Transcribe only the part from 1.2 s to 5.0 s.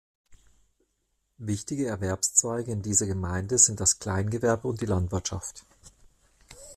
Wichtige Erwerbszweige in dieser Gemeinde sind das Kleingewerbe und die